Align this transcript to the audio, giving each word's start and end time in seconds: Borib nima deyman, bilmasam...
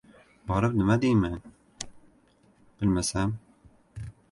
Borib 0.51 0.73
nima 0.79 0.95
deyman, 1.03 1.35
bilmasam... 2.81 3.37